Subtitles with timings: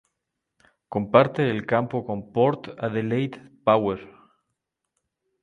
[0.89, 3.99] Comparte el campo con Port Adelaide Power.